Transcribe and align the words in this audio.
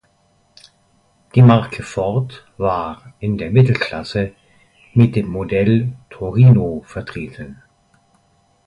Die 1.35 1.43
Marke 1.43 1.83
Ford 1.83 2.47
war 2.57 3.13
in 3.19 3.37
der 3.37 3.51
Mittelklasse 3.51 4.31
mit 4.95 5.15
dem 5.15 5.27
Modell 5.27 5.93
Torino 6.09 6.81
vertreten. 6.87 7.61